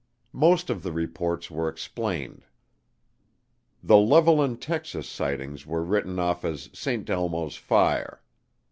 [0.33, 2.45] Most of the reports were explained.
[3.83, 7.07] The Levelland, Texas, sightings were written off as "St.
[7.07, 8.23] Elmo's Fire."